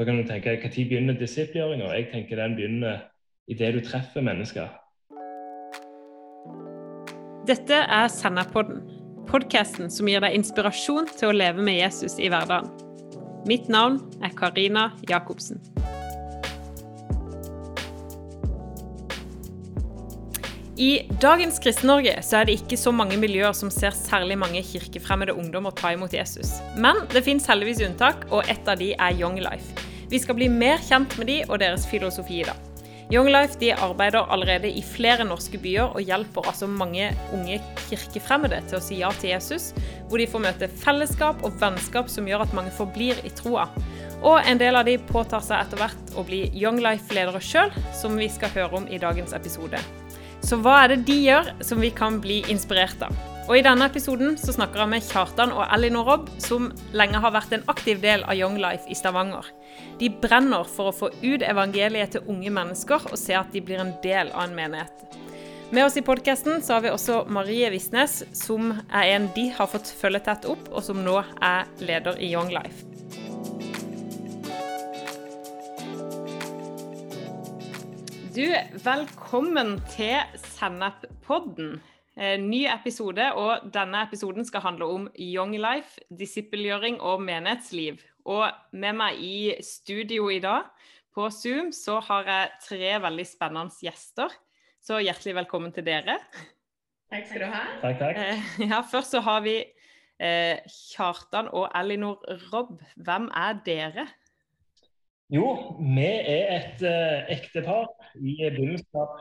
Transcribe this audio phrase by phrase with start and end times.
[0.00, 1.90] Da kan du tenke Når begynner disippelgjøringa?
[1.92, 3.02] Jeg tenker den begynner
[3.52, 4.70] idet du treffer mennesker.
[7.44, 8.80] Dette er Senderpodden,
[9.28, 12.72] podkasten som gir deg inspirasjon til å leve med Jesus i hverdagen.
[13.44, 15.60] Mitt navn er Karina Jacobsen.
[20.80, 25.36] I dagens Kristen-Norge så er det ikke så mange miljøer som ser særlig mange kirkefremmede
[25.36, 26.56] ungdommer ta imot Jesus.
[26.80, 29.89] Men det fins heldigvis unntak, og et av de er Young Life.
[30.10, 32.58] Vi skal bli mer kjent med de og deres filosofi i dag.
[33.10, 38.58] Young Life de arbeider allerede i flere norske byer og hjelper altså mange unge kirkefremmede
[38.70, 39.68] til å si ja til Jesus,
[40.08, 43.68] hvor de får møte fellesskap og vennskap som gjør at mange forblir i troa.
[44.22, 48.18] Og en del av de påtar seg etter hvert å bli Young Life-ledere sjøl, som
[48.18, 49.78] vi skal høre om i dagens episode.
[50.42, 53.14] Så hva er det de gjør som vi kan bli inspirert av?
[53.50, 57.32] Og I denne episoden så snakker jeg med Kjartan og Elinor Robb, som lenge har
[57.34, 59.48] vært en aktiv del av Young Life i Stavanger.
[59.98, 63.82] De brenner for å få ut evangeliet til unge mennesker og se at de blir
[63.82, 65.02] en del av en menighet.
[65.74, 69.90] Med oss i podkasten har vi også Marie Visnes, som er en de har fått
[69.98, 72.86] følge tett opp, og som nå er leder i Young Life.
[78.30, 78.46] Du,
[78.86, 81.80] velkommen til Sennep-podden.
[82.20, 88.02] Eh, ny episode, og denne episoden skal handle om Young Life, disippelgjøring og menighetsliv.
[88.28, 88.44] Og
[88.76, 90.68] med meg i studio i dag,
[91.16, 94.36] på Zoom, så har jeg tre veldig spennende gjester.
[94.84, 96.18] Så hjertelig velkommen til dere.
[97.10, 97.64] Takk skal du ha.
[97.86, 98.20] Takk, takk.
[98.20, 99.56] Eh, ja, først så har vi
[100.20, 100.60] eh,
[100.92, 102.20] Kjartan og Elinor
[102.52, 102.76] Robb.
[103.00, 104.08] Hvem er dere?
[105.32, 105.48] Jo,
[105.80, 107.88] vi er et eh, ektepar
[108.20, 109.16] i begynnelsen av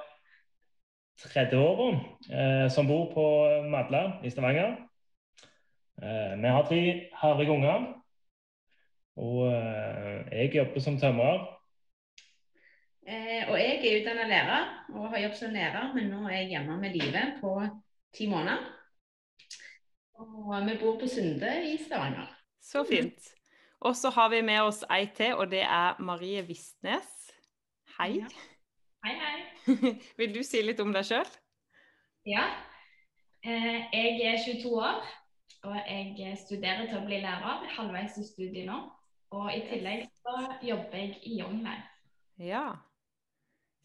[1.28, 3.26] 30-åra uh, som bor på
[3.70, 4.78] Madla i Stavanger.
[6.00, 6.82] Uh, vi har tre
[7.22, 7.88] herlige unger.
[9.20, 9.52] Og
[10.32, 11.42] jeg jobber som tømrer.
[13.50, 16.78] og jeg er utdannet lærer og har jobbet som lærer, men nå er jeg hjemme
[16.80, 17.52] med Live på
[18.16, 18.64] ti måneder.
[20.14, 22.32] Og vi bor på Sunde i Stavanger.
[22.62, 23.34] Så fint.
[23.80, 27.12] Og så har vi med oss ei til, og det er Marie Vistnes.
[27.98, 28.20] Hei.
[28.20, 28.49] Ja.
[29.06, 29.38] Hei, hei.
[30.20, 31.30] Vil du si litt om deg sjøl?
[32.28, 32.50] Ja.
[33.40, 35.00] Eh, jeg er 22 år,
[35.70, 37.64] og jeg studerer til å bli lærer.
[37.78, 38.82] Halvveis i studiet nå.
[39.36, 41.88] Og i tillegg så jobber jeg i Young Life.
[42.44, 42.66] Ja.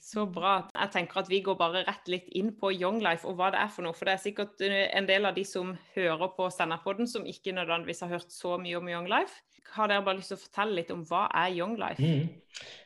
[0.04, 0.56] Så bra.
[0.75, 3.60] Jeg tenker at vi går bare rett litt inn på Young Life og hva det
[3.62, 3.94] er for noe.
[3.96, 8.02] For det er sikkert en del av de som hører på Senderpodden, som ikke nødvendigvis
[8.04, 9.44] har hørt så mye om Young Life.
[9.76, 12.02] Har dere bare lyst til å fortelle litt om hva er Young Life?
[12.02, 12.34] Mm.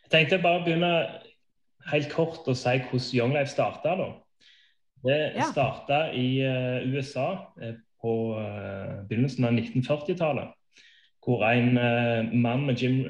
[0.05, 0.93] Jeg tenkte bare å begynne
[1.93, 3.97] helt kort å si hvordan Young Life starta.
[5.04, 5.49] Det ja.
[5.53, 7.28] starta i uh, USA
[7.60, 10.54] uh, på uh, begynnelsen av 1940-tallet.
[11.25, 11.75] Hvor en
[12.41, 13.03] mann med, Jim,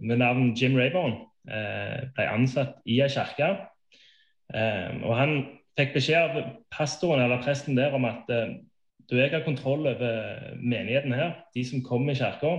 [0.00, 3.50] med, navn Jim Rayborn ble ansatt i ei kirke.
[5.04, 5.34] og han
[5.76, 11.12] fikk beskjed av pastoren eller presten der om at du, jeg har kontroll over menigheten
[11.12, 12.54] her, de som kommer i kirka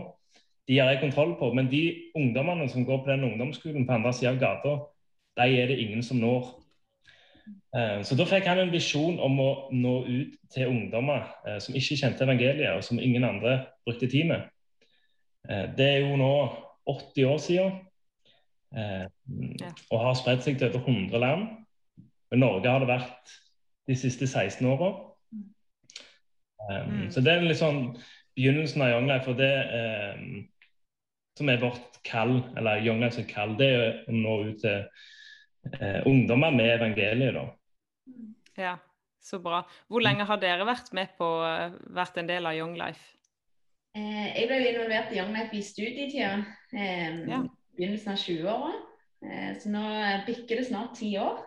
[0.67, 1.51] de har jeg kontroll på.
[1.53, 4.75] Men de ungdommene som går på den ungdomsskolen på andre sida av gata,
[5.35, 6.53] de er det ingen som når.
[7.75, 11.75] Eh, så da fikk han en visjon om å nå ut til ungdommer eh, som
[11.77, 14.47] ikke kjente evangeliet, og som ingen andre brukte tid med.
[15.49, 16.31] Eh, det er jo nå
[16.95, 17.81] 80 år siden,
[18.75, 21.43] og har spredt seg til over 100 land.
[22.35, 23.31] I Norge har det vært
[23.87, 24.89] de siste 16 åra.
[26.67, 27.05] Mm.
[27.13, 27.93] Så det er litt sånn
[28.35, 29.31] begynnelsen av Young Life.
[29.31, 29.53] Og det,
[31.39, 34.83] som er vårt kall, eller Young Life sitt kall, det er å nå ut til
[35.73, 37.33] eh, ungdommer med evangeliet.
[37.35, 37.45] da.
[38.57, 38.77] Ja,
[39.21, 39.63] så bra.
[39.87, 41.27] Hvor lenge har dere vært med på,
[41.93, 43.15] vært en del av Young Life?
[43.95, 46.33] Eh, jeg ble involvert i Young Life i studietida.
[46.75, 47.43] Eh, ja.
[47.77, 48.73] Begynnelsen av 20-åra.
[49.25, 49.85] Eh, så nå
[50.27, 51.39] bikker det snart ti år.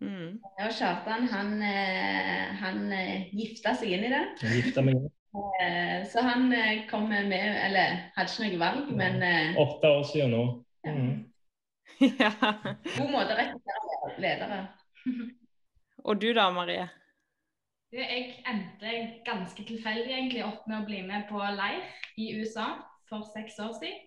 [0.00, 0.40] Mm.
[0.40, 4.22] Og Kjartan han, eh, han eh, gifta seg inn i det.
[4.42, 5.08] Han gifta meg inn.
[5.62, 10.06] Eh, så han eh, kom med, eller hadde ikke noe valg, men eh, Åtte år
[10.08, 10.44] siden nå.
[10.88, 11.12] Mm.
[12.22, 12.30] Ja.
[12.96, 14.60] God måte å rekruttere ledere.
[16.08, 16.86] Og du da, Marie?
[17.92, 18.92] Jeg endte
[19.26, 21.82] ganske tilfeldig egentlig opp med å bli med på leir
[22.22, 22.68] i USA
[23.10, 24.06] for seks år siden.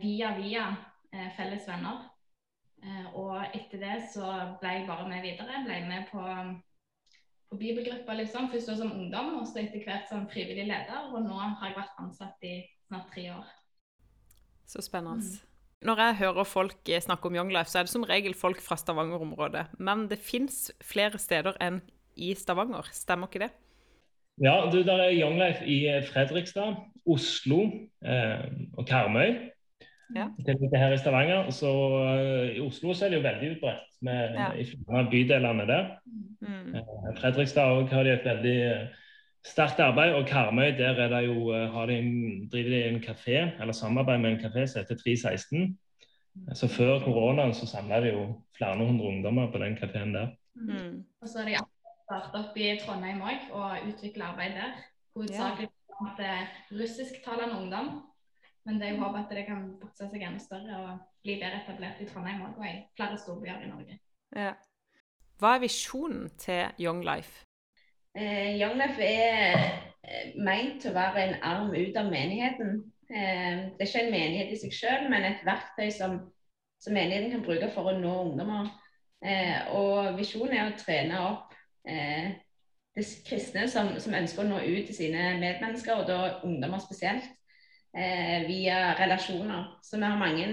[0.00, 0.64] via via
[1.36, 2.06] felles venner.
[3.14, 5.64] og etter det så ble jeg bare med videre.
[5.66, 6.22] Ble med på
[7.48, 8.50] på bibelgruppa liksom.
[8.52, 11.08] Først som ungdom, og så etter hvert som frivillig leder.
[11.12, 13.52] Og nå har jeg vært ansatt i snart tre år.
[14.68, 15.24] Så spennende.
[15.24, 15.47] Mm.
[15.86, 18.76] Når jeg hører folk snakke om Young Life, så er det som regel folk fra
[18.76, 19.68] Stavanger-området.
[19.78, 21.80] Men det fins flere steder enn
[22.18, 23.52] i Stavanger, stemmer ikke det?
[24.42, 26.76] Ja, du, der er Young Life i Fredrikstad,
[27.06, 27.62] Oslo
[28.02, 28.42] eh,
[28.74, 29.50] og Karmøy.
[30.16, 30.28] Ja.
[30.74, 31.50] Her i Stavanger.
[31.50, 34.52] Så uh, I Oslo så er det jo veldig utbredt med, ja.
[34.56, 35.90] i flere av bydelene der.
[36.40, 36.74] Mm.
[36.74, 38.58] Uh, Fredrikstad har de et veldig
[39.52, 40.14] sterkt arbeid.
[40.14, 44.18] Og Karmøy der er det jo, har de en, driver de en kafé, eller samarbeid
[44.18, 45.78] med en kafé som heter 316.
[46.54, 50.28] Så Før koronaen så samla de jo flere hundre ungdommer på den kafeen der.
[50.54, 51.04] Mm.
[51.20, 51.56] Og så har de
[52.04, 54.76] starta opp i Trondheim òg og utvikla arbeid der.
[55.16, 56.36] Hovedsakelig blant ja.
[56.70, 57.90] russisktalende ungdom.
[58.64, 61.62] Men det er jo håp at det kan vokse seg enda større og bli bedre
[61.62, 63.98] etablert i Trondheim og i flere storbyer i Norge.
[64.36, 64.54] Ja.
[65.38, 67.47] Hva er visjonen til Young Life?
[68.18, 68.96] Eh, Young er
[70.02, 72.80] eh, meint til å være en arm ut av menigheten.
[73.06, 76.16] Eh, det er ikke en menighet i seg selv, men et verktøy som,
[76.82, 78.72] som, menigheten kan bruke for å nå ungdommer.
[79.22, 81.54] Eh, og visjonen er å trene opp
[81.86, 82.32] eh,
[82.98, 86.18] det kristne som, som, ønsker å nå ut til sine medmennesker, og da
[86.48, 87.28] ungdommer spesielt
[87.94, 89.76] eh, via relasjoner.
[89.86, 90.48] Så vi har mange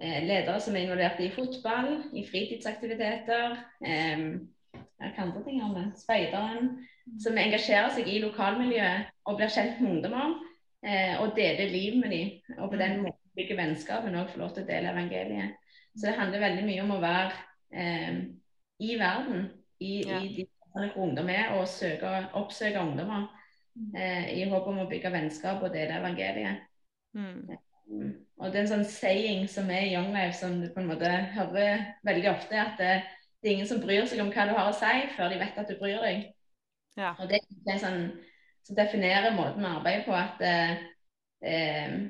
[0.00, 3.60] eh, ledere som er involvert i fotball, i fritidsaktiviteter.
[3.84, 4.24] Eh,
[5.00, 5.86] hva andre ting har vi?
[5.98, 6.70] Speideren.
[7.22, 10.36] Som engasjerer seg i lokalmiljøet og blir kjent med ungdommer.
[10.80, 12.58] Eh, og deler liv med dem.
[12.58, 15.58] Og på den måten bygger vennskap, men òg får lov til å dele evangeliet.
[15.96, 17.32] Så det handler veldig mye om å være
[17.74, 18.22] eh,
[18.80, 19.48] i verden,
[19.80, 20.20] i, ja.
[20.20, 23.26] i de hvor ungdom er, og søke, oppsøke ungdommer
[23.96, 26.66] eh, i håp om å bygge vennskap og dele evangeliet.
[27.18, 27.50] Mm.
[27.50, 30.80] Eh, og det er en sånn saying som er i Young Life, som du på
[30.80, 32.92] en måte hører veldig ofte, at det,
[33.40, 35.58] det, er ingen som bryr seg om hva du har å si, før de vet
[35.58, 36.28] at du bryr deg.
[36.98, 37.14] Ja.
[37.18, 38.00] Og det er en sånn
[38.66, 40.88] som definerer måten vi arbeider på, at eh,
[41.40, 42.00] eh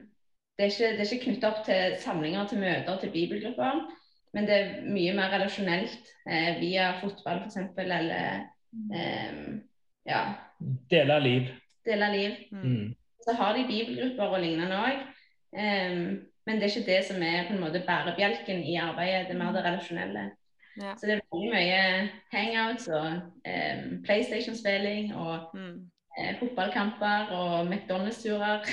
[0.60, 3.78] det er ikke, det ikke knyttet opp til samlinger, til møter, til bibelgrupper.
[4.36, 7.78] Men det er mye mer relasjonelt eh, via fotball f.eks.
[7.80, 8.10] eller
[8.92, 9.38] eh,
[10.06, 10.20] ja,
[10.90, 11.48] Dele liv.
[11.86, 12.36] Dele liv.
[12.52, 12.66] Mm.
[12.66, 12.90] mm.
[13.24, 15.00] Så har de bibelgrupper og lignende òg.
[15.56, 15.96] Eh,
[16.46, 19.26] men det er ikke det som er på en måte bærebjelken i arbeidet.
[19.28, 20.26] Det er mer det relasjonelle.
[20.78, 20.94] Ja.
[20.96, 21.80] Så det er veldig mye
[22.32, 25.74] hangouts og um, PlayStation-spilling og mm.
[26.18, 28.68] uh, fotballkamper og McDonald's-turer.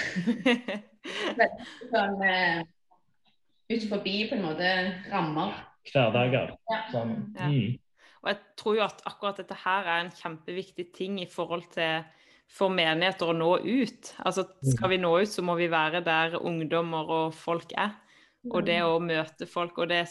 [1.94, 2.62] sånn uh,
[3.68, 4.70] ut forbi på en måte
[5.12, 5.58] rammer.
[5.90, 6.54] Hverdager.
[6.72, 6.80] Ja.
[6.94, 7.18] Sånn.
[7.40, 7.50] Ja.
[7.50, 7.76] Mm.
[8.24, 12.06] Og jeg tror jo at akkurat dette her er en kjempeviktig ting i forhold til
[12.48, 14.12] for menigheter å nå ut.
[14.24, 17.94] Altså skal vi nå ut, så må vi være der ungdommer og folk er.
[18.48, 20.04] Og det å møte folk, og det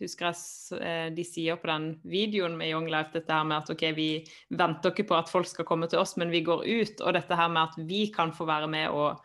[0.00, 3.70] husker jeg eh, de sier på den videoen med Young Life, dette her med at
[3.70, 4.08] OK, vi
[4.50, 7.04] venter ikke på at folk skal komme til oss, men vi går ut.
[7.04, 9.22] Og dette her med at vi kan få være med og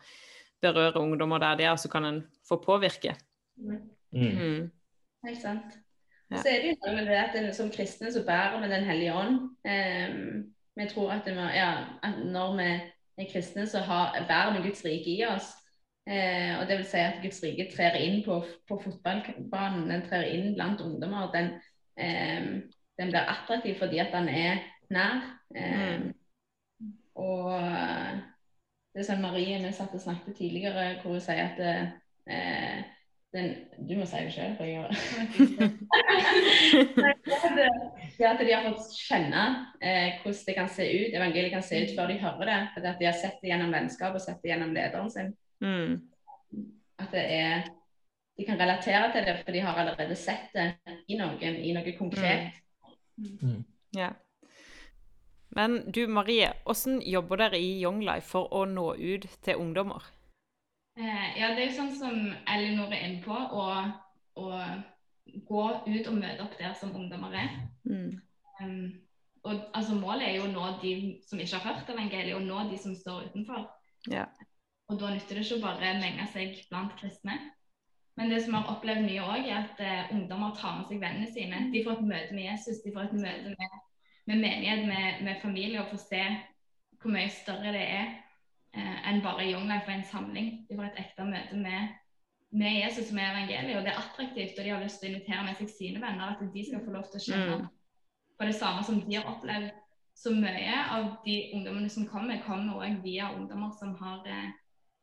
[0.62, 3.16] berøre ungdommer der de er, så kan en få påvirke.
[3.58, 3.82] Mm.
[4.12, 4.70] Mm.
[5.26, 5.78] Helt sant.
[6.30, 6.42] Ja.
[6.42, 9.14] Så er det jo med det at en, som kristne så bærer vi Den hellige
[9.14, 9.38] ånd.
[9.64, 11.72] Um, vi tror at, må, ja,
[12.02, 12.68] at, når vi
[13.24, 15.57] er kristne, så har, bærer vi Guds rike i oss.
[16.08, 18.38] Uh, og det vil si at Guds rike trer inn på,
[18.68, 19.90] på fotballbanen.
[19.90, 21.28] Den trer inn blant ungdommer.
[21.34, 21.50] Den,
[22.00, 22.46] eh,
[22.98, 25.20] den blir attraktiv fordi at den er nær.
[25.52, 26.08] Eh.
[27.18, 27.52] Og
[28.98, 32.78] det er sånn Marie vi satt og snakket tidligere, hvor hun sier at eh,
[33.36, 33.46] den,
[33.86, 34.78] Du må si det sjøl, for jeg
[38.18, 41.82] det at de har fått kjenne eh, hvordan det kan se ut, evangeliet kan se
[41.84, 42.60] ut før de hører det.
[42.80, 45.30] At de har sett det gjennom vennskap og sett det gjennom lederen sin.
[45.60, 45.98] Mm.
[46.98, 47.68] At det er
[48.38, 50.68] De kan relatere til det, for de har allerede sett det
[51.10, 52.52] i noen, i noe konkret.
[53.18, 53.32] Mm.
[53.42, 53.64] Mm.
[53.96, 54.12] Ja.
[55.50, 60.06] Men du Marie, hvordan jobber dere i Young Life for å nå ut til ungdommer?
[60.98, 62.16] Eh, ja, det er jo sånn som
[62.50, 63.66] Elinor er inne på, å,
[64.38, 64.48] å,
[65.48, 67.52] gå ut og møte opp der som ungdommer er.
[67.90, 68.20] Mm.
[68.60, 68.86] Um,
[69.46, 70.94] og altså, Målet er jo å nå de
[71.26, 73.66] som ikke har hørt evangeliet, og nå de som står utenfor.
[74.10, 74.26] Ja.
[74.88, 77.36] Og Da nytter det ikke å bare menge seg blant kristne.
[78.18, 81.02] Men det som vi har opplevd mye òg, er at eh, ungdommer tar med seg
[81.02, 81.60] vennene sine.
[81.70, 83.76] De får et møte med Jesus, de får et møte med,
[84.26, 86.22] med menighet, med, med familie, og får se
[86.98, 88.08] hvor mye større det er
[88.74, 90.50] eh, enn bare Young Life og en samling.
[90.66, 91.94] De får et ekte møte med,
[92.58, 94.58] med Jesus med evangeliet, og det er attraktivt.
[94.58, 96.96] Og de har lyst til å invitere med seg sine venner, at de skal få
[96.96, 97.68] lov til å kjenne mm.
[98.40, 99.70] på det samme som de har opplevd.
[100.18, 104.50] Så mye av de ungdommene som kommer, kommer òg via ungdommer som, har, eh,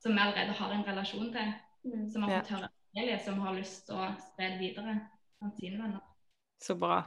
[0.06, 2.10] som vi allerede har en relasjon til, mm.
[2.14, 5.00] som har fått høre evangeliet, som har lyst til å spre det videre
[5.40, 6.04] blant sine venner.
[6.62, 7.00] Så bra.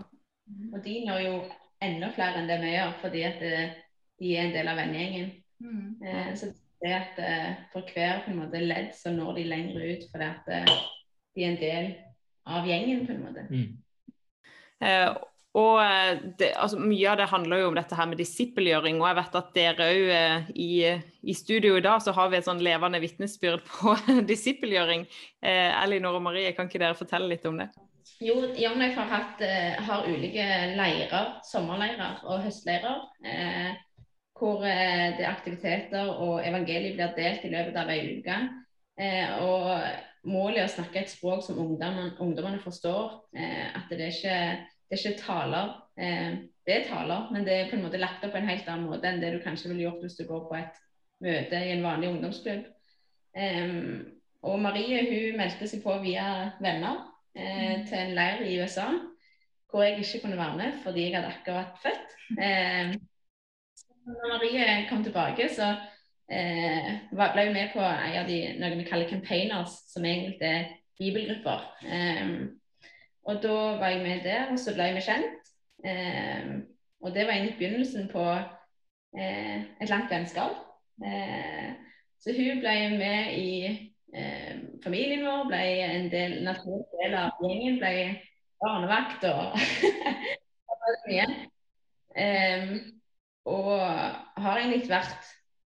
[0.73, 1.37] Og de når jo
[1.85, 3.77] enda flere enn det vi gjør, fordi at eh,
[4.19, 5.31] de er en del av vennegjengen.
[5.63, 5.85] Mm.
[6.03, 6.51] Eh, så
[6.83, 10.27] det at eh, for hver på en måte ledd så når de lenger ut fordi
[10.27, 10.75] at eh,
[11.39, 11.89] de er en del
[12.51, 13.47] av gjengen, på en måte.
[13.47, 13.79] Mm.
[14.89, 15.09] Eh,
[15.57, 19.01] Og eh, det, altså, Mye av det handler jo om dette her med disippelgjøring.
[19.01, 20.71] Og jeg vet at dere òg eh, i,
[21.23, 23.97] i, studio i dag så har vi et sånn levende vitnesbyrd på
[24.31, 25.09] disippelgjøring.
[25.41, 27.71] Eh, Elinor og Marie, kan ikke dere fortelle litt om det?
[28.21, 30.47] Jo, Life har, hatt, eh, har ulike
[30.79, 33.05] leirer, sommerleirer og høstleirer.
[33.25, 33.77] Eh,
[34.39, 38.39] hvor eh, det er aktiviteter og evangeliet blir delt i løpet av ei uke.
[38.99, 43.23] og målet er å snakke et språk som ungdommene, forstår.
[43.39, 44.39] at det er ikke
[44.89, 45.73] det er ikke taler.
[46.01, 46.31] Eh,
[46.69, 48.89] det er taler, men det er på en måte lagt opp på en helt annen
[48.91, 50.81] måte enn det du kanskje ville gjort hvis du går på et
[51.25, 52.67] møte i en vanlig ungdomsklubb.
[54.47, 56.27] Og Marie hun meldte seg på via
[56.63, 57.01] venner
[57.35, 57.87] eh, mm.
[57.89, 58.87] til en leir i USA,
[59.71, 62.15] hvor jeg ikke kunne være med fordi jeg hadde akkurat født.
[62.39, 62.95] Eh,
[64.07, 65.73] når Marie kom tilbake, så
[66.31, 70.71] eh, ble hun med på en av de noe vi kaller campaigners, som egentlig er
[70.99, 71.67] bibelgrupper.
[73.29, 75.51] Eh, og da var jeg med der, og så ble vi kjent.
[75.85, 76.47] Eh,
[77.01, 78.25] og det var egentlig begynnelsen på
[79.19, 80.57] eh, et langt vennskap.
[81.05, 81.73] Eh,
[82.19, 83.51] så hun ble med i
[84.15, 84.55] eh,
[84.85, 87.79] familien vår, ble en del, naturlig del av gjengen.
[87.83, 87.93] Ble
[88.65, 89.59] barnevakt og
[91.11, 91.29] mye.
[92.17, 92.73] Eh,
[93.45, 93.77] og
[94.41, 95.29] har egentlig vært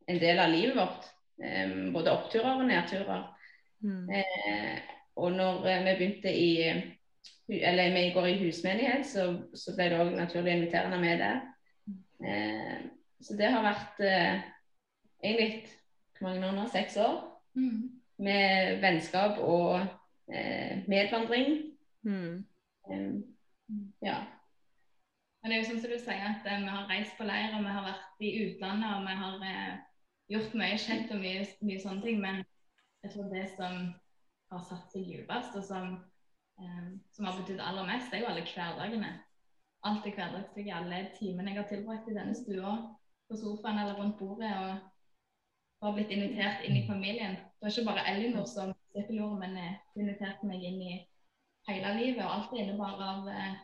[0.10, 1.08] en del av livet vårt.
[1.44, 3.30] Eh, både oppturer og nedturer.
[3.84, 4.08] Mm.
[5.20, 6.52] og når vi begynte i
[7.50, 11.24] eller vi går i husmenighet, så, så ble det òg naturlig å invitere henne med
[11.24, 11.42] der.
[12.24, 12.78] Eh,
[13.24, 14.44] så det har vært eh,
[15.24, 15.64] egentlig
[16.20, 16.68] hvor mange år nå?
[16.72, 17.20] Seks år.
[17.56, 18.00] Mm.
[18.24, 19.82] Med vennskap og
[20.32, 21.76] eh, medvandring.
[22.04, 22.46] Mm.
[24.02, 24.18] ja.
[25.42, 27.52] Men det er jo sånn som du sier, at eh, vi har reist på leir,
[27.58, 29.74] og vi har vært i utlandet, og vi har eh,
[30.32, 32.24] gjort mye kjent og mye, mye sånne ting.
[32.24, 32.42] Men
[33.04, 33.82] jeg tror det som
[34.54, 36.02] har satt seg dypest, og som um,
[37.12, 39.12] som har betydd aller mest, det er jo alle hverdagene.
[39.84, 42.74] Alt det hverdagslige, alle timene jeg har tilbrakt i denne stua,
[43.28, 47.36] på sofaen eller rundt bordet, og har blitt invitert inn i familien.
[47.60, 50.94] Det er ikke bare Elinor som gjorde, men hun inviterte meg inn i
[51.68, 52.24] hele livet.
[52.24, 53.58] Og alt det innebar av eh,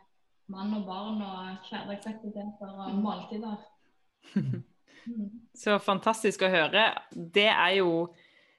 [0.51, 3.61] mann og barn og hverdagsaktiviteter og måltider.
[5.61, 6.89] Så fantastisk å høre.
[7.15, 8.09] Det er jo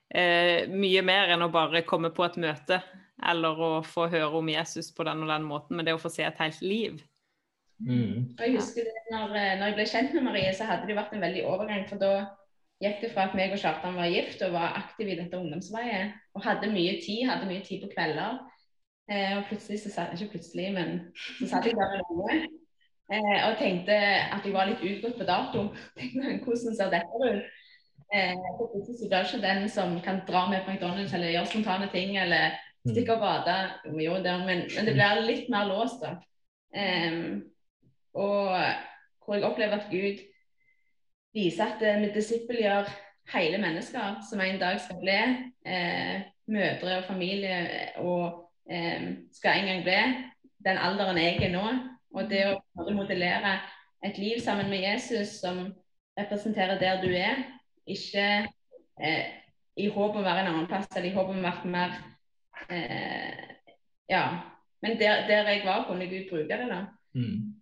[0.08, 2.80] eh, mye mer enn å bare komme på et møte
[3.28, 6.12] eller å få høre om Jesus på den og den måten, men det å få
[6.12, 7.00] se et helt liv.
[7.80, 8.36] Mm.
[8.38, 11.14] Jeg husker det, når, eh, når, jeg ble kjent med Marie, så hadde det vært
[11.16, 11.86] en veldig overgang.
[11.88, 12.12] For da
[12.84, 16.16] gikk det fra at meg og Kjartan var gift og var aktive i dette ungdomsveiet,
[16.36, 18.40] og hadde mye tid, hadde mye tid på kvelder.
[19.10, 20.98] Eh, og plutselig så satt ikke plutselig, men
[21.40, 22.44] så satt jeg der med
[23.10, 25.66] eh, og tenkte at jeg var litt utgått på dato.
[25.98, 27.48] Tenkte, Hvordan ser dette ut?
[28.14, 31.88] Eh, plutselig så blir ikke den som kan dra med på McDonald's eller gjøre spontane
[31.94, 32.58] ting eller.
[32.88, 33.56] Stikke og bade.
[34.00, 36.16] Jo, det, men, men, det blir litt mer låst, da.
[36.70, 37.42] Um,
[38.14, 38.56] og
[39.24, 40.22] hvor jeg opplever at Gud
[41.34, 42.88] viser at vi disippelgjør
[43.34, 45.18] hele mennesker som en dag skal bli
[45.66, 47.58] eh, mødre og familie,
[47.96, 49.98] og eh, skal en gang bli
[50.66, 51.66] den alderen jeg er nå.
[52.10, 53.60] Og det å modellere
[54.02, 55.68] et liv sammen med Jesus som
[56.18, 57.44] representerer der du er,
[57.86, 58.48] ikke
[58.98, 59.26] eh,
[59.76, 61.94] i håp om å være en annen plass eller i håp om å være mer
[62.70, 63.46] eh,
[64.10, 64.24] Ja.
[64.82, 66.68] Men der, der, jeg var, kunne Gud bruke det.
[66.70, 66.84] da.
[67.12, 67.54] Mm.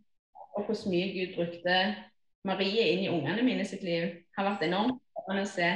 [0.54, 1.94] Og hvor mye Gud brukte
[2.44, 5.70] Marie inn i ungene mine sitt liv, har vært enormt spennende å se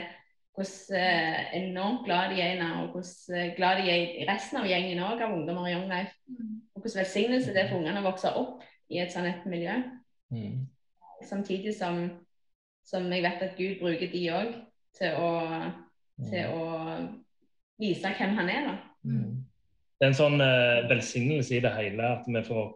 [0.52, 4.60] hvordan eh, enormt glad de er nå, og hvordan eh, glad de er i resten
[4.60, 6.12] av gjengen òg, av ungdommer i Young Life.
[6.28, 6.60] Mm.
[6.74, 9.78] Og hvordan velsignelse det er for ungene å vokse opp i et sånt et miljø.
[10.34, 10.66] Mm.
[11.24, 12.04] Samtidig som,
[12.84, 14.54] som, jeg vet at Gud bruker de òg
[14.98, 15.18] til,
[16.28, 16.64] til, å
[17.80, 18.68] vise hvem han er.
[18.68, 18.76] da.
[19.02, 22.70] Det er en sånn uh, velsignelse i det hele at vi, får,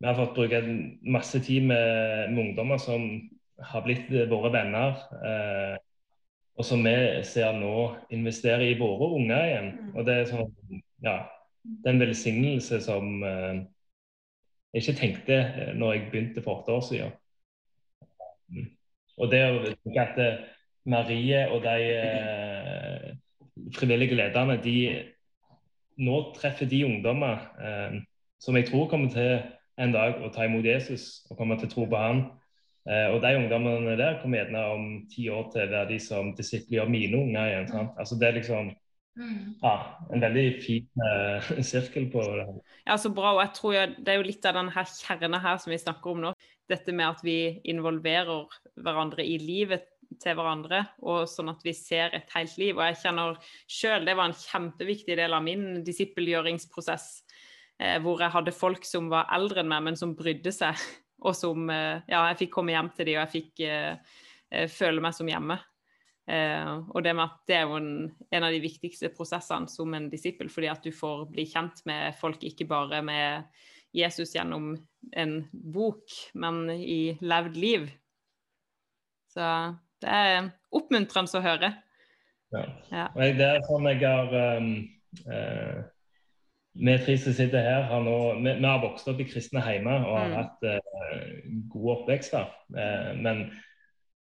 [0.00, 0.60] vi, har fått bruke
[1.06, 3.04] masse tid med, med ungdommer som
[3.62, 4.98] har blitt våre venner.
[5.22, 5.76] Uh,
[6.58, 6.94] og som vi
[7.26, 7.76] ser nå
[8.14, 9.70] investerer i våre unger igjen.
[9.74, 9.94] Mm.
[9.94, 10.50] Og det er sånn,
[11.06, 11.16] ja,
[11.62, 13.62] det er en velsignelse som uh,
[14.74, 15.40] jeg ikke tenkte
[15.78, 17.14] når jeg begynte for åtte år siden.
[19.14, 20.16] Og det å tenke at
[20.90, 23.14] Marie og de
[23.78, 24.78] frivillige lederne de
[25.96, 28.00] nå treffer de ungdommer eh,
[28.42, 29.42] som jeg tror kommer til
[29.80, 32.24] en dag å ta imot Jesus og kommer til tro på han.
[32.84, 36.34] Eh, og de ungdommene der kommer gjerne om ti år til å være de som
[36.36, 37.70] disipler mine unger igjen.
[37.70, 37.94] Sant?
[37.98, 38.68] Altså Det er liksom
[39.16, 39.38] mm.
[39.62, 39.74] ja,
[40.12, 42.46] en veldig fin eh, sirkel på det.
[42.84, 43.32] Ja, så bra.
[43.36, 46.12] Og jeg tror jeg, det er jo litt av denne kjernen her som vi snakker
[46.12, 46.34] om nå.
[46.70, 47.38] Dette med at vi
[47.72, 49.88] involverer hverandre i livet
[50.22, 52.76] til hverandre, og sånn at vi ser et helt liv.
[52.76, 53.38] Og jeg kjenner
[53.70, 57.08] sjøl det var en kjempeviktig del av min disippelgjøringsprosess.
[57.78, 60.78] eh, hvor jeg hadde folk som var eldre enn meg, men som brydde seg.
[61.24, 65.28] Og som Ja, jeg fikk komme hjem til dem, og jeg fikk føle meg som
[65.30, 65.54] hjemme.
[66.28, 70.10] og det med at det er jo en, en av de viktigste prosessene som en
[70.12, 73.48] disippel, fordi at du får bli kjent med folk, ikke bare med
[73.94, 74.74] Jesus gjennom
[75.14, 77.86] en bok, men i levd liv.
[79.30, 79.46] Så
[80.04, 81.72] det er oppmuntrende å høre.
[82.54, 82.62] Ja.
[82.92, 83.08] ja.
[83.16, 84.70] Det er sånn jeg har um,
[85.26, 85.78] uh,
[86.74, 90.04] Vi tre som sitter her, har nå, vi, vi, har vokst opp i kristne heimer
[90.04, 90.36] og har mm.
[90.40, 91.38] hatt uh,
[91.72, 92.50] gode oppvekster.
[92.74, 93.46] Uh, men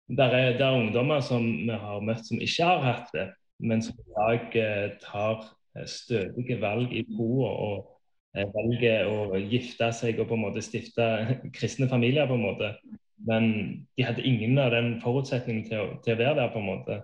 [0.09, 3.29] det er, er, ungdommer som vi har møtt som ikke har hatt det,
[3.61, 4.55] men som i dag
[5.03, 5.43] tar
[5.85, 11.05] stødige valg i troa og velger å gifte seg og på en måte stifte
[11.53, 12.25] kristne familier.
[12.25, 12.71] på en måte.
[13.27, 13.45] Men
[13.97, 16.51] de hadde ingen av den forutsetningen til å, til å være der.
[16.53, 17.01] på en måte.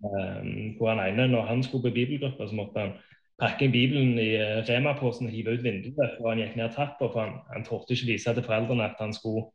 [0.00, 2.92] Um, hvor han ene, når han skulle på bibelgruppa, så måtte han
[3.40, 7.08] pakke Bibelen i uh, Rema-posen og hive ut vinduet Og han gikk ned trappa.
[7.08, 9.48] For han, han torde ikke vise til foreldrene at han skulle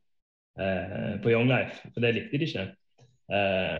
[0.60, 2.68] uh, på Young Life, for det likte de ikke.
[3.32, 3.76] Uh,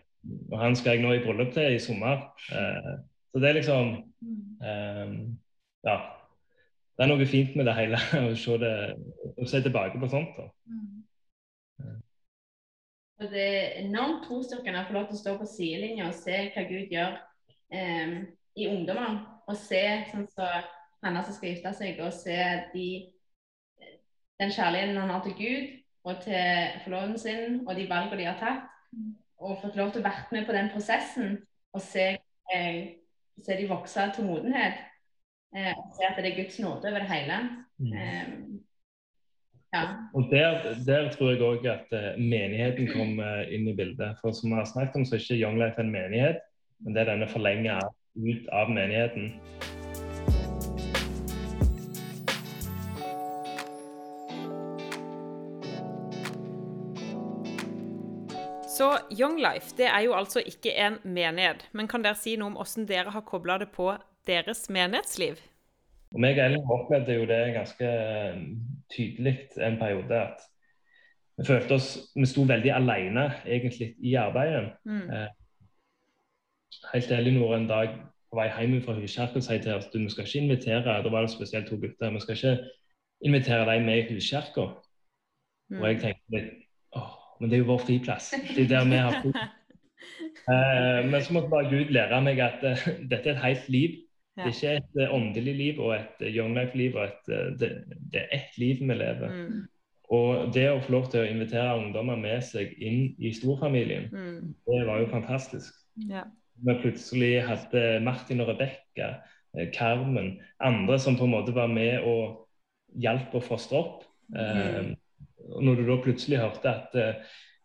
[0.53, 2.27] og han skal jeg nå i bryllup til i sommer.
[2.51, 2.97] Uh,
[3.33, 3.97] så det er liksom
[5.87, 5.97] Ja.
[6.97, 7.99] Det er noe fint med det hele
[8.31, 8.73] å se, det,
[9.37, 10.39] å se tilbake på sånt.
[10.39, 10.49] da.
[13.17, 16.37] Og det er enormt trosstyrkende å få lov til å stå på sidelinja og se
[16.53, 17.15] hva Gud gjør
[17.73, 18.17] eh,
[18.61, 19.25] i ungdommene.
[19.47, 20.49] Og se sånn som så
[21.05, 22.37] Hanna som skal gifte seg, og se
[22.73, 22.87] de,
[24.41, 25.75] den kjærligheten han har til Gud
[26.07, 28.73] og til forloveden sin, og de valgene de har tatt.
[29.37, 31.35] Og fått lov til å være med på den prosessen
[31.77, 32.07] og se,
[32.55, 32.77] eh,
[33.45, 34.79] se de vokse til modenhet.
[35.57, 37.39] Eh, og se at det er Guds nåde over det hele.
[37.79, 37.93] Mm.
[39.77, 39.97] Eh, ja.
[40.15, 44.17] Og der, der, tror jeg òg at uh, menigheten kommer inn i bildet.
[44.21, 46.43] For som vi har snakket om, så er ikke Young Life en menighet,
[46.85, 47.81] men det er denne forlenga
[48.17, 49.35] ut av menigheten.
[58.77, 58.91] Så
[59.21, 61.69] Young Life det er jo altså ikke en menighet.
[61.73, 63.95] Men kan dere si noe om hvordan dere har kobla det på
[64.29, 65.41] deres menighetsliv?
[66.17, 68.37] Og meg og Ellen opplevde jo det ganske eh,
[68.89, 70.45] tydelig en periode at
[71.37, 74.71] vi følte oss Vi sto veldig alene egentlig i arbeidet.
[74.89, 75.11] Mm.
[75.13, 75.27] Eh,
[76.95, 77.99] helt Elinor en dag
[78.31, 81.27] på vei hjem fra huskirka sier til oss du, vi skal ikke invitere da var
[81.27, 82.57] det spesielt to gutter, vi skal ikke
[83.29, 84.71] invitere deg med i huskirka.
[85.69, 85.83] Mm.
[85.83, 86.51] Og jeg tenkte litt
[86.97, 88.33] åh, men det er jo vår friplass.
[88.33, 89.37] Det er der vi har fri.
[90.55, 94.03] eh, men så måtte bare Gud lære meg at uh, dette er et helt liv.
[94.37, 96.97] Det er ikke et uh, åndelig liv og et uh, young life-liv.
[96.97, 97.71] Uh, det,
[98.13, 99.33] det, er ett liv vi lever.
[99.33, 99.63] Mm.
[100.17, 104.37] Og det å få lov til å invitere ungdommer med seg inn i storfamilien, mm.
[104.69, 105.73] det var jo fantastisk.
[106.11, 106.27] Ja.
[106.67, 109.17] Vi plutselig hadde Martin og Rebekka,
[109.73, 112.47] Carmen, andre som på en måte var med og
[113.03, 114.07] hjalp å fostre opp.
[114.31, 114.39] Mm.
[114.41, 114.89] Eh,
[115.65, 116.97] når du da plutselig hørte at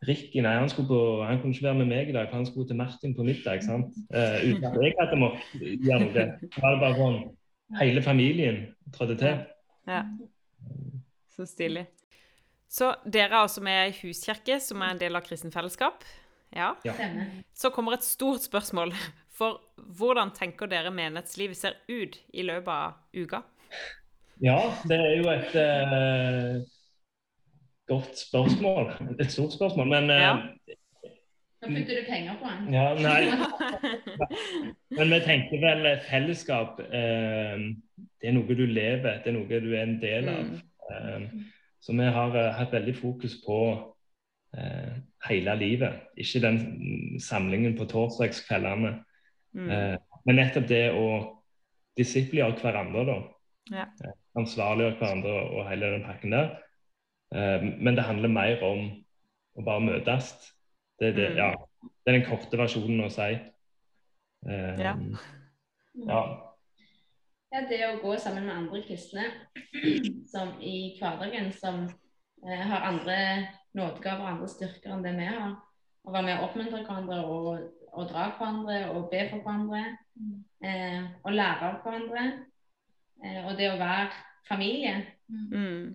[0.08, 2.68] Ricky nei, han, på, han, kunne ikke være med meg i dag, for han skulle
[2.72, 3.62] til Martin på middag.
[3.62, 3.94] sant?
[4.10, 6.14] Uh, uten at jeg hadde måttet gjøre noe.
[6.16, 7.22] Det var det bare sånn
[7.80, 8.58] Hele familien
[8.92, 9.38] trådte til.
[9.88, 10.02] Ja.
[11.32, 11.86] Så stilig.
[12.68, 16.04] Så dere er også med i Huskirke, som er en del av Kristen Fellesskap.
[16.52, 16.74] Ja.
[16.84, 16.98] ja.
[17.56, 18.92] Så kommer et stort spørsmål.
[19.32, 23.46] For hvordan tenker dere menighetslivet ser ut i løpet av uka?
[24.44, 24.60] Ja,
[24.90, 26.68] det er jo et uh
[27.92, 28.94] godt spørsmål.
[29.20, 30.34] Et stort spørsmål, men ja.
[31.62, 32.74] Nå putter du penger på den.
[32.74, 33.22] Ja, nei.
[34.98, 37.66] Men vi tenker vel fellesskap eh,
[38.18, 40.48] Det er noe du lever, det er noe du er en del av.
[40.48, 40.56] Mm.
[40.90, 41.28] Eh,
[41.82, 43.62] så vi har uh, hatt veldig fokus på
[45.24, 46.58] hele livet, ikke den
[47.24, 48.90] samlingen på torsdagskveldene.
[49.56, 49.70] Mm.
[50.28, 51.06] Men nettopp det å
[51.96, 53.16] disipliggjøre hverandre, da.
[53.72, 53.86] Ja.
[54.36, 56.52] Ansvarliggjøre hverandre og hele den pakken der.
[57.36, 58.86] Eh, men det handler mer om
[59.56, 60.34] å bare møtes.
[61.02, 61.40] Det, det, mm.
[61.40, 61.52] ja,
[62.04, 63.34] det er den korte versjonen å si.
[64.46, 64.96] Uh, ja.
[66.08, 66.22] ja.
[67.52, 69.26] Ja, det å gå sammen med andre kristne
[70.32, 71.82] som i hverdagen som
[72.48, 73.18] eh, har andre
[73.76, 75.58] nådegaver og andre styrker enn det vi har.
[76.08, 77.50] Å være med og oppmuntre hverandre og,
[77.92, 79.84] og dra hverandre og be for hverandre.
[80.64, 82.24] Eh, og lære av hverandre.
[83.20, 84.08] Eh, og det å være
[84.48, 84.96] familie.
[85.28, 85.92] Mm.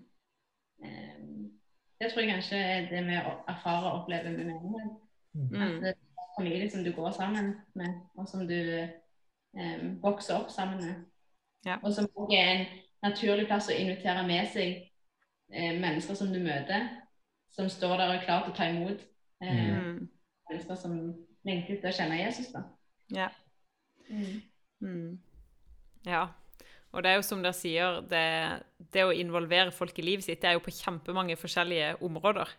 [0.83, 1.51] Ehm,
[1.99, 3.15] det tror jeg kanskje er det vi
[3.47, 4.91] erfarer og opplever med menighet.
[5.33, 5.61] Mm.
[5.61, 8.87] At det er familie som du går sammen med, og som du
[9.53, 10.95] um, vokser opp sammen med.
[11.65, 11.77] Ja.
[11.83, 12.65] Og som også er en
[13.03, 14.69] naturlig plass å invitere med seg
[15.53, 16.89] eh, mennesker som du møter,
[17.51, 19.01] som står der og er klar til å ta imot
[19.43, 20.09] eh, mm.
[20.49, 20.97] mennesker som
[21.47, 22.51] lengter etter å kjenne Jesus.
[22.53, 22.63] da.
[23.13, 23.29] Ja.
[24.09, 24.41] Mm.
[24.79, 25.19] mm.
[26.05, 26.27] ja.
[26.95, 28.23] Og det er jo som dere sier, det,
[28.93, 32.53] det å involvere folk i livet sitt det er jo på kjempemange forskjellige områder.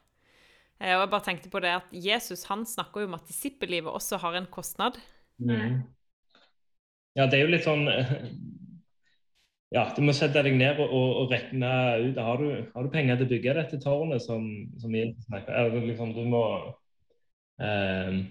[0.78, 3.90] Eh, og jeg bare tenkte på det at Jesus han snakker jo om at disippellivet
[3.90, 5.00] også har en kostnad.
[5.42, 5.82] Mm.
[7.18, 7.86] Ja, det er jo litt sånn
[9.74, 13.18] Ja, du må sette deg ned og, og regne ut har du, har du, penger
[13.18, 14.46] til å bygge dette tårnet som,
[14.80, 15.84] som Jesus snakker om?
[15.90, 16.42] Liksom, du må
[17.60, 18.22] eh,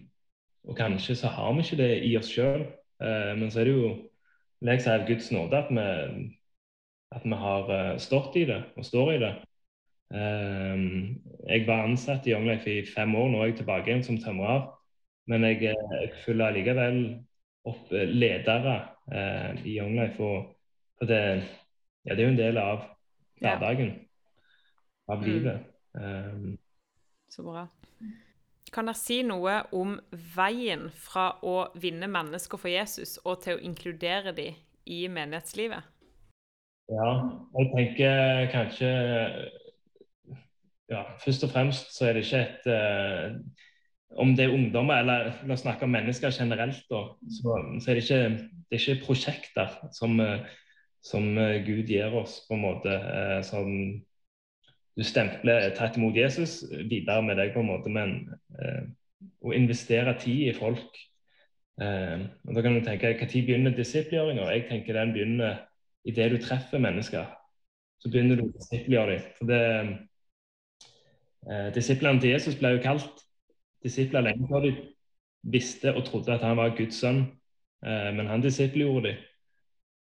[0.65, 2.65] Og kanskje så har vi ikke det i oss sjøl,
[3.03, 3.91] eh, men så er det jo
[4.61, 6.31] jeg er av Guds nåde at vi,
[7.15, 9.35] at vi har eh, stått i det og står i det.
[10.07, 11.17] Um,
[11.49, 14.19] jeg var ansatt i Young Life i fem år, nå er jeg tilbake igjen som
[14.23, 14.69] tømrer.
[15.27, 17.01] Men jeg, eh, jeg følger likevel
[17.67, 18.77] opp eh, ledere
[19.11, 20.23] uh, i Young Life.
[20.23, 20.53] Og,
[21.01, 21.23] og det,
[22.05, 22.85] ja, det, er jo en del av
[23.41, 23.91] hverdagen,
[25.11, 25.27] av mm.
[25.27, 25.67] livet.
[25.93, 26.55] Um,
[27.29, 27.67] Så bra.
[28.73, 29.95] Kan dere si noe om
[30.35, 35.93] veien fra å vinne mennesker for Jesus og til å inkludere dem i menighetslivet?
[36.87, 37.07] Ja,
[37.57, 38.91] jeg tenker kanskje
[40.87, 43.39] ja, først og fremst så er det ikke et uh,
[44.23, 47.97] Om det er ungdommer, eller la oss snakke om mennesker generelt, da, så, så, er
[47.97, 48.21] det ikke,
[48.71, 50.47] det er ikke prosjekter som, uh,
[51.03, 52.95] som uh, Gud gir oss, på en måte.
[53.43, 53.67] som
[54.97, 57.91] du stempler tett imot Jesus' videre med deg, på en måte.
[57.93, 58.15] Men
[59.45, 61.03] å investere tid i folk
[61.77, 64.47] og Da kan du tenke når begynner disippelgjøringa?
[64.49, 65.59] Jeg tenker den begynner
[66.09, 67.27] idet du treffer mennesker.
[68.01, 69.27] Så begynner du å disippelgjøre dem.
[69.37, 69.59] For det
[71.51, 73.21] Eh, disiplene til Jesus ble jo kalt
[73.85, 74.73] disipler lenge før de
[75.47, 77.21] visste og trodde at han var Guds sønn,
[77.85, 79.21] eh, men han disippelgjorde dem.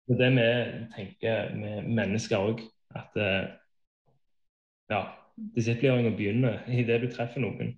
[0.08, 2.62] Det er det vi tenker med mennesker òg,
[2.96, 3.50] at eh,
[4.90, 5.02] ja,
[5.56, 7.76] disippelgjøringa begynner idet du treffer noen.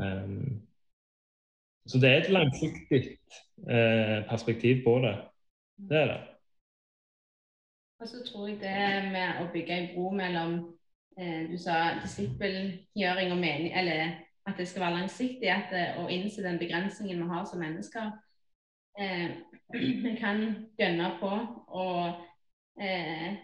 [0.00, 0.60] Um,
[1.86, 3.00] så det er et langsiktig
[3.70, 5.16] eh, perspektiv på det.
[5.90, 6.20] Det er det.
[8.00, 10.54] Og så tror jeg det med å bygge en bro mellom
[11.18, 15.50] eh, Du sa disippelgjøring og mening, eller at det skal være langsiktig.
[15.50, 18.12] At, det, å innse den begrensningen vi har som mennesker.
[19.00, 19.28] Eh,
[20.22, 20.44] kan
[20.78, 21.32] gønne på
[21.68, 22.22] og
[22.80, 23.36] eh,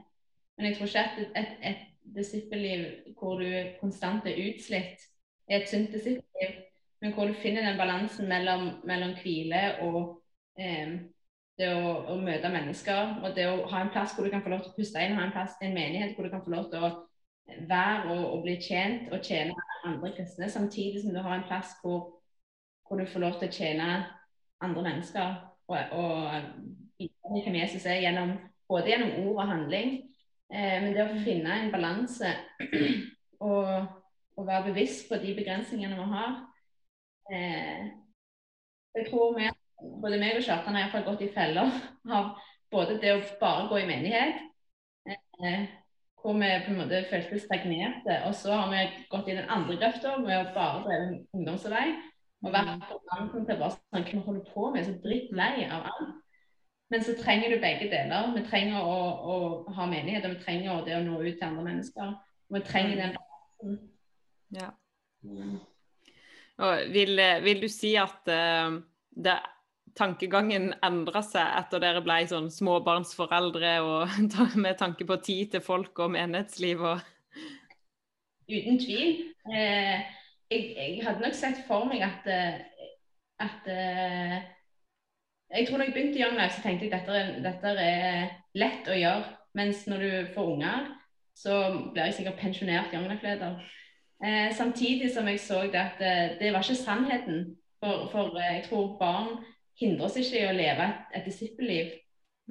[0.57, 1.83] Men jeg tror ikke at et, et, et
[2.15, 5.03] disippelliv hvor du konstant er utslitt,
[5.49, 6.63] er et sunt disippelliv.
[7.01, 9.99] Men hvor du finner den balansen mellom, mellom hvile og
[10.59, 10.97] eh,
[11.59, 13.17] det å, å, møte mennesker.
[13.25, 15.17] Og det å ha en plass hvor du kan få lov til å puste inn,
[15.17, 16.93] ha en plass, en menighet hvor du kan få lov til å
[17.69, 19.55] være og, og, bli tjent og tjene
[19.87, 22.17] andre kristne, samtidig som du har en plass hvor,
[22.89, 23.91] hvor du får lov til å tjene
[24.65, 25.39] andre mennesker.
[25.71, 28.37] Og, og hvem Jesus er gjennom,
[28.71, 29.97] både gjennom ord og handling.
[30.53, 32.33] Eh, men det å finne en balanse
[33.49, 33.71] og,
[34.37, 36.37] og, være bevisst på de begrensningene vi har
[37.35, 37.89] eh,
[38.95, 39.49] Jeg tror vi,
[40.03, 41.73] både meg og Kjartan har iallfall gått i feller
[42.19, 42.37] av
[42.71, 44.39] både det å bare gå i menighet
[45.43, 45.67] eh,
[46.27, 48.15] hvor vi på en måte følte stagnerte.
[48.27, 52.01] Og så har vi gått i den andre grøfta med å bare drive ungdomsarbeid.
[52.45, 52.81] Og vært mm.
[52.89, 54.87] på randen til bare sånn Hva holder på med?
[54.87, 56.17] Så drittlei av alt.
[56.91, 58.31] Men så trenger du begge deler.
[58.37, 59.37] Vi trenger å, å
[59.75, 62.13] ha menighet, og vi trenger det å nå ut til andre mennesker.
[62.47, 63.81] Og vi trenger den balansen.
[64.55, 64.71] Ja.
[65.27, 65.57] Mm.
[66.63, 68.79] Og vil, vil, du si at uh,
[69.11, 69.41] det
[69.97, 74.17] tankegangen endra seg etter dere ble sånn småbarnsforeldre og
[74.65, 77.13] med tanke på tid til folk og menighetsliv og
[78.47, 79.25] Uten tvil.
[79.51, 80.05] Eh,
[80.51, 82.61] jeg, jeg, hadde nok sett for meg at, eh,
[83.43, 84.37] at eh,
[85.55, 88.31] Jeg tror når jeg begynte i Young Life, så tenkte jeg at dette, dette er
[88.59, 89.35] lett å gjøre.
[89.57, 90.89] Mens når du får unger,
[91.37, 91.59] så
[91.93, 93.61] blir jeg sikkert pensjonert Young Life-leder.
[94.25, 97.57] Eh, samtidig som jeg så det at eh, det var ikke sannheten.
[97.81, 99.37] For, for jeg tror barn
[99.81, 101.93] hindrer oss ikke i å leve et, et disippelliv.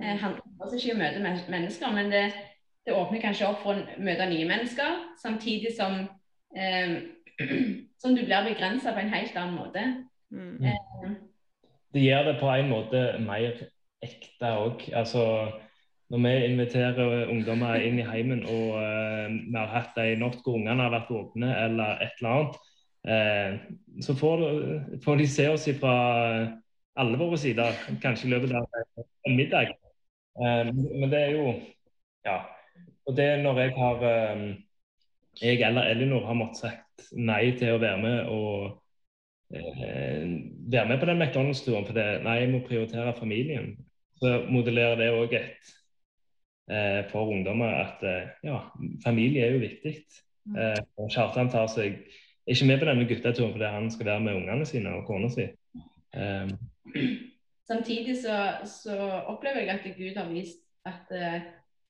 [0.02, 2.26] Eh, hindrer oss ikke i å møte mennesker, men det,
[2.86, 6.06] det, åpner kanskje opp for å møte nye mennesker, samtidig som,
[6.56, 7.00] eh,
[8.02, 9.88] som du blir begrensa på en helt annen måte.
[10.36, 10.64] Mm.
[10.64, 10.95] Eh,
[11.96, 13.62] det gjør det på en måte mer
[14.04, 14.84] ekte òg.
[15.00, 15.24] Altså,
[16.12, 20.60] når vi inviterer ungdommer inn i heimen og uh, vi har hatt en natt hvor
[20.60, 22.60] ungene har vært åpne eller et eller annet,
[23.08, 24.46] uh, så får,
[25.06, 25.96] får, de se oss fra
[27.00, 28.68] alle våre sider, kanskje i løpet av
[29.00, 29.74] en middag.
[30.36, 31.56] Uh, men det er jo
[32.26, 32.42] Ja.
[33.06, 34.00] Og det er når jeg har
[35.42, 38.80] Jeg eller Elinor har måttet sagt nei til å være med og
[39.52, 43.76] være med på den McDonald's-turen, for det, nei, jeg må prioritere familien.
[44.20, 45.74] Så modellerer det òg et
[46.72, 48.62] uh, for ungdommer at uh, ja,
[49.04, 49.96] familie er jo viktig.
[50.56, 52.00] Uh, og Kjartan tar seg
[52.48, 55.48] ikke med på denne gutteturen fordi han skal være med ungene sine og kona si.
[57.66, 58.36] Samtidig så,
[58.70, 61.10] så, opplever jeg at Gud har vist at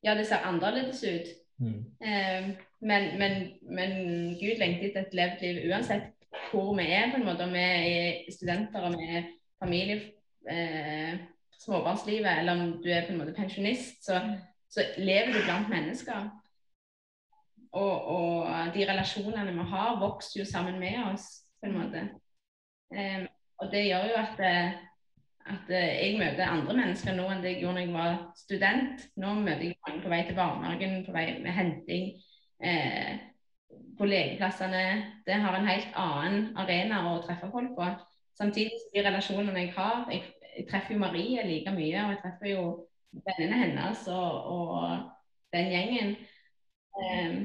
[0.05, 1.33] ja, det ser annerledes ut.
[1.57, 1.85] Mm.
[2.07, 3.91] Eh, men, men, men,
[4.39, 6.11] Gud lengter etter et levd liv uansett
[6.51, 7.45] hvor vi er, på en måte.
[7.47, 9.29] Om vi er studenter, om vi er
[9.63, 10.01] familie,
[10.51, 11.19] eh,
[11.59, 14.21] småbarnslivet, eller om du er på en måte pensjonist, så,
[14.69, 16.29] så lever du blant mennesker.
[17.75, 21.25] Og, og, de relasjonene vi har, vokser jo sammen med oss,
[21.59, 22.03] på en måte.
[22.95, 23.25] Eh,
[23.59, 24.77] og det gjør jo at, eh,
[25.45, 29.07] at, eh, jeg møter andre mennesker nå enn det jeg gjorde da jeg var student.
[29.19, 32.11] Nå møter jeg mange på vei til barnehagen, på vei med henting.
[32.63, 33.19] Eh,
[33.97, 34.83] på legeplassene.
[35.25, 37.89] Det har en helt annen arena å treffe folk på.
[38.35, 40.23] Samtidig de relasjonene jeg har Jeg,
[40.57, 42.63] jeg treffer jo Marie like mye, og jeg treffer jo
[43.25, 44.99] vennene hennes og, og
[45.55, 46.15] den gjengen.
[46.95, 47.37] Um,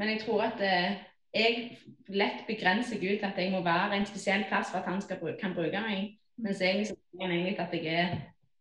[0.00, 0.96] men jeg tror at uh,
[1.34, 5.00] jeg lett begrenser Gud til at jeg må være en spesiell plass for at han
[5.00, 6.18] skal, kan bruke meg.
[6.36, 8.14] Mens jeg liksom, egentlig at jeg er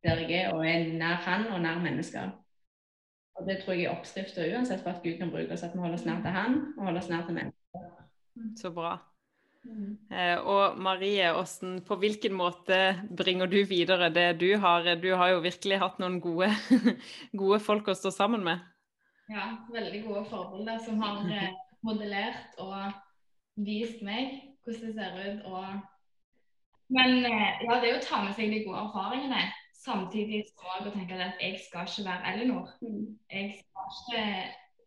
[0.04, 2.30] der jeg er, og er nær han og nær mennesker.
[3.40, 5.80] Og Det tror jeg er oppskrifta uansett for at Gud kan bruke oss, at vi
[5.80, 7.88] holder oss nær til han og holder oss nær til mennesker.
[8.60, 8.98] Så bra.
[9.64, 9.98] Mm.
[10.10, 12.80] Eh, og Marie, hvordan, på hvilken måte
[13.18, 14.96] bringer du videre det du har?
[14.96, 16.50] Du har jo virkelig hatt noen gode,
[17.42, 18.64] gode folk å stå sammen med.
[19.32, 21.54] Ja, veldig gode forbilder som har eh,
[21.86, 22.76] modellert og
[23.62, 25.46] vist meg hvordan det ser ut.
[25.46, 25.66] Og...
[26.92, 29.46] Men eh, ja, det er jo å ta med seg de gode erfaringene.
[29.86, 32.70] Samtidig så tenker jeg at jeg skal ikke være Elinor.
[32.82, 33.20] Mm.
[33.32, 34.26] Jeg skal ikke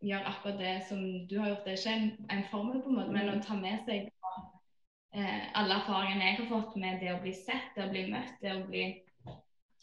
[0.07, 1.65] gjøre akkurat det som du har gjort.
[1.65, 4.07] Det er ikke en, en formel, på en måte, men å ta med seg
[5.15, 8.37] eh, alle erfaringene jeg har fått med det å bli sett, det å bli møtt,
[8.41, 8.85] det å bli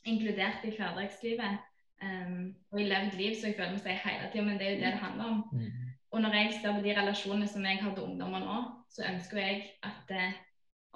[0.08, 1.68] inkludert i hverdagslivet.
[2.02, 4.78] Um, og i levd liv, så jeg føler meg hele tida, men det er jo
[4.80, 5.42] det det handler om.
[5.52, 5.92] Mm.
[6.12, 8.56] Og når jeg ser på de relasjonene som jeg har til ungdommer nå,
[8.90, 10.40] så ønsker jeg at eh,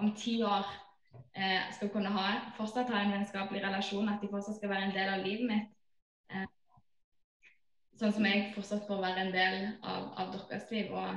[0.03, 0.67] om ti år
[1.37, 2.27] eh, skal kunne ha,
[2.57, 5.73] fortsatt ha en vennskapelig relasjon, at de fortsatt skal være en del av livet mitt.
[6.33, 6.47] Eh,
[8.01, 10.93] sånn som jeg fortsatt får være en del av, av deres liv.
[10.93, 11.17] og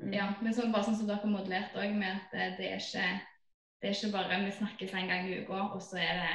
[0.00, 0.12] Mm.
[0.14, 2.80] Ja, men sånn, bare sånn som dere har modellert òg, med at det, det, er
[2.80, 3.06] ikke,
[3.82, 6.30] det, er ikke, bare vi snakkes en gang i uka, og så er det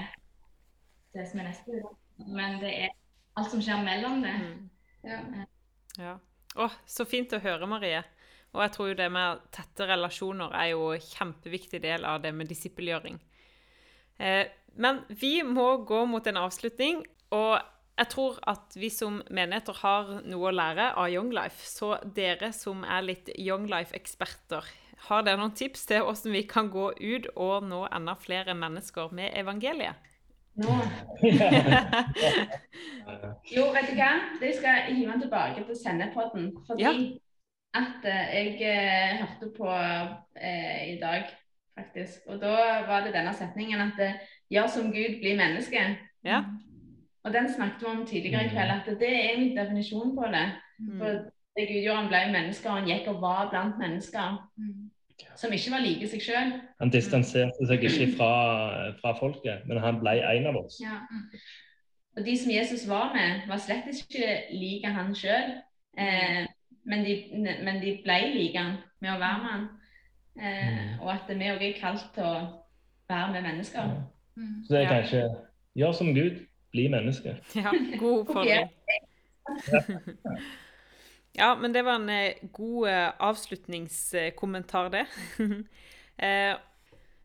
[1.16, 1.96] det som er neste uke.
[2.30, 2.94] Men det er
[3.40, 4.36] alt som skjer mellom det.
[4.44, 4.70] Mm.
[5.06, 5.22] Ja.
[6.00, 6.14] ja.
[6.62, 8.04] Å, så fint å høre, Marie.
[8.56, 12.32] Og jeg tror jo det med tette relasjoner er jo en kjempeviktig del av det
[12.36, 13.20] med disippelgjøring.
[14.18, 14.46] Eh,
[14.80, 17.04] men vi må gå mot en avslutning.
[17.36, 17.60] Og
[17.96, 21.68] jeg tror at vi som menigheter har noe å lære av Young Life.
[21.68, 24.68] Så dere som er litt Young Life-eksperter,
[25.06, 29.14] har dere noen tips til hvordan vi kan gå ut og nå enda flere mennesker
[29.16, 30.12] med evangeliet?
[30.56, 30.72] Nå.
[33.56, 34.12] jo, vet du hva?
[34.40, 36.46] Det skal hive den tilbake til sendepodden.
[36.68, 36.92] Fordi ja.
[37.82, 39.70] At uh, jeg uh, hørte på
[40.42, 41.26] eh, i dag,
[41.78, 42.26] faktisk.
[42.28, 42.56] Og da
[42.88, 44.00] var det denne setningen at
[44.52, 45.84] gjør som Gud, bli menneske.
[46.26, 46.44] Ja.
[47.26, 50.48] Og den snakket vi om tidligere i kveld, at det er min definisjon på det.
[50.80, 50.98] Mm.
[51.00, 51.08] For
[51.56, 54.38] det Gud gjorde, han ble mennesker, og han gikk og var blant mennesker.
[54.58, 54.92] Mm.
[55.36, 56.52] Som ikke var like seg sjøl.
[56.80, 58.32] Han distanserte seg ikke fra,
[59.00, 60.78] fra, folket, men han ble en av oss.
[60.84, 61.00] Ja.
[62.16, 65.56] Og de som Jesus var med, var slett ikke like han sjøl.
[66.00, 66.44] Eh,
[66.86, 67.16] men, de,
[67.66, 69.66] men de ble like han med å være med han.
[70.36, 71.00] Eh, mm.
[71.02, 72.36] og at vi òg er kalt til å
[73.10, 73.96] være med mennesker.
[73.96, 74.04] Ja.
[74.66, 75.24] Så det er kanskje
[75.80, 76.44] gjør som Gud.
[76.76, 77.38] Bli menneske.
[77.56, 78.70] Ja, god oppfordring.
[81.42, 85.06] ja, men det var en eh, god eh, avslutningskommentar, det.
[86.28, 86.58] eh,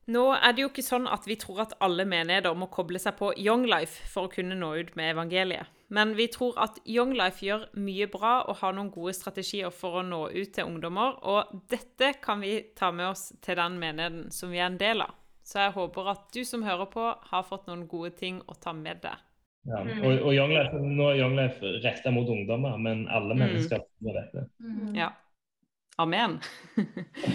[0.07, 3.19] nå er det jo ikke sånn at vi tror at alle menigheter må koble seg
[3.19, 5.67] på Young Life for å kunne nå ut med evangeliet.
[5.91, 9.99] Men vi tror at Young Life gjør mye bra og har noen gode strategier for
[9.99, 11.17] å nå ut til ungdommer.
[11.27, 15.03] Og dette kan vi ta med oss til den menigheten som vi er en del
[15.03, 15.17] av.
[15.43, 18.71] Så jeg håper at du som hører på, har fått noen gode ting å ta
[18.77, 19.19] med deg.
[19.67, 19.83] Ja.
[19.83, 19.99] Mm.
[19.99, 23.43] Og, og Young Life, nå er Young Life retta mot ungdommer, men alle mm.
[23.43, 24.47] mennesker må dette.
[24.63, 24.95] Mm.
[24.95, 25.11] Ja.
[26.01, 26.39] Amen.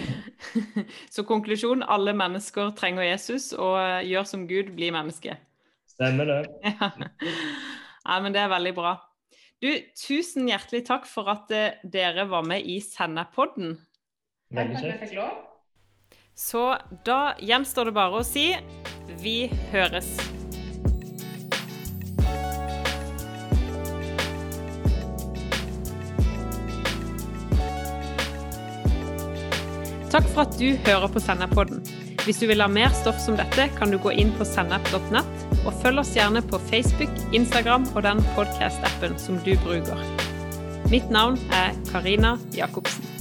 [1.14, 5.36] Så konklusjon alle mennesker trenger Jesus, og gjør som Gud, blir menneske.
[5.92, 6.40] Stemmer det.
[6.80, 6.90] Ja.
[8.06, 8.94] Ja, men det er veldig bra.
[9.62, 13.74] Du, tusen hjertelig takk for at uh, dere var med i Sennepodden.
[14.54, 15.16] Veldig kjekt.
[16.36, 16.62] Så
[17.08, 18.50] da gjenstår det bare å si
[19.24, 20.12] vi høres.
[30.12, 32.05] Takk for at du hører på Sennepodden.
[32.26, 35.76] Hvis du vil ha mer stoff som dette, kan du gå inn på sennep.nett, og
[35.84, 40.02] følg oss gjerne på Facebook, Instagram og den podkast-appen som du bruker.
[40.90, 43.15] Mitt navn er Karina Jacobsen.